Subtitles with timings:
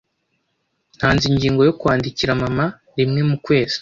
[0.97, 2.65] Ntanze ingingo yo kwandikira mama
[2.97, 3.69] rimwe mu kwezi.